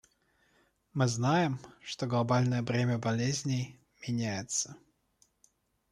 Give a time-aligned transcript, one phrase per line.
[0.93, 4.75] Мы знаем, что глобальное бремя болезней меняется.